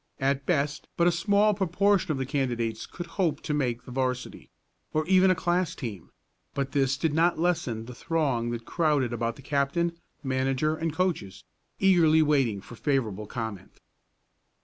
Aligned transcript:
At 0.19 0.47
best 0.47 0.87
but 0.97 1.05
a 1.05 1.11
small 1.11 1.53
proportion 1.53 2.11
of 2.11 2.17
the 2.17 2.25
candidates 2.25 2.87
could 2.87 3.05
hope 3.05 3.39
to 3.41 3.53
make 3.53 3.83
the 3.83 3.91
'varsity, 3.91 4.49
or 4.93 5.05
even 5.05 5.29
a 5.29 5.35
class 5.35 5.75
team, 5.75 6.09
but 6.55 6.71
this 6.71 6.97
did 6.97 7.13
not 7.13 7.37
lessen 7.37 7.85
the 7.85 7.93
throng 7.93 8.49
that 8.49 8.65
crowded 8.65 9.13
about 9.13 9.35
the 9.35 9.43
captain, 9.43 9.95
manager 10.23 10.75
and 10.75 10.91
coaches, 10.91 11.43
eagerly 11.77 12.23
waiting 12.23 12.61
for 12.61 12.75
favorable 12.75 13.27
comment. 13.27 13.79